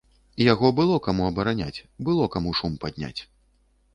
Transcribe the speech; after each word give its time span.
Яго 0.43 0.67
было 0.79 0.95
каму 1.07 1.27
абараняць, 1.33 1.83
было 2.09 2.27
каму 2.37 2.55
шум 2.61 2.73
падняць. 2.87 3.21